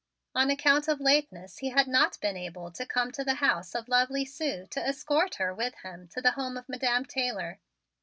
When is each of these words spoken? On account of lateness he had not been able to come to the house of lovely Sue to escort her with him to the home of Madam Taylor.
On 0.33 0.49
account 0.49 0.87
of 0.87 0.99
lateness 0.99 1.59
he 1.59 1.69
had 1.69 1.85
not 1.85 2.19
been 2.21 2.35
able 2.35 2.71
to 2.71 2.87
come 2.87 3.11
to 3.11 3.23
the 3.23 3.35
house 3.35 3.75
of 3.75 3.87
lovely 3.87 4.25
Sue 4.25 4.65
to 4.71 4.83
escort 4.83 5.35
her 5.35 5.53
with 5.53 5.75
him 5.83 6.07
to 6.07 6.21
the 6.23 6.31
home 6.31 6.57
of 6.57 6.67
Madam 6.67 7.05
Taylor. 7.05 7.59